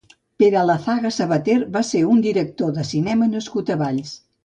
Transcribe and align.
Pere 0.43 0.63
Lazaga 0.69 1.11
Sabater 1.17 1.59
va 1.77 1.85
ser 1.91 2.03
un 2.15 2.25
director 2.31 2.75
de 2.81 2.89
cinema 2.97 3.33
nascut 3.39 3.75
a 3.79 3.83
Valls. 3.87 4.21